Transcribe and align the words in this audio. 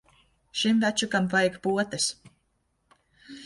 Šim 0.61 0.79
večukam 0.83 1.29
vajag 1.35 1.61
potes. 1.69 2.11